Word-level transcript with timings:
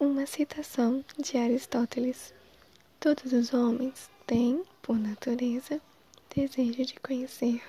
uma 0.00 0.24
citação 0.24 1.04
de 1.18 1.36
Aristóteles: 1.36 2.32
Todos 2.98 3.34
os 3.34 3.52
homens 3.52 4.08
têm, 4.26 4.62
por 4.80 4.98
natureza, 4.98 5.78
desejo 6.34 6.86
de 6.86 6.94
conhecer. 6.98 7.62